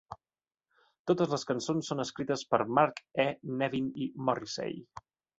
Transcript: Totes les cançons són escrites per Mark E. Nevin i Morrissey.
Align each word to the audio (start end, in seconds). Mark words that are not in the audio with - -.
Totes 1.09 1.33
les 1.33 1.43
cançons 1.49 1.89
són 1.91 2.01
escrites 2.03 2.43
per 2.53 2.59
Mark 2.77 3.01
E. 3.25 3.25
Nevin 3.59 3.91
i 4.07 4.07
Morrissey. 4.31 4.73